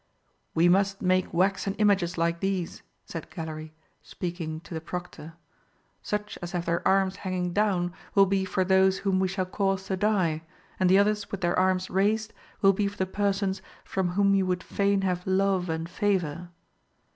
[0.55, 5.33] (13) "We must make waxen images like these," said Gallery, speaking to the Proctor.
[6.01, 9.83] "Such as have their arms hanging down will be for those whom we shall cause
[9.85, 10.41] to die,
[10.79, 12.33] and the others with their arms raised
[12.63, 16.49] will be for the persons from whom you would fain have love and favour."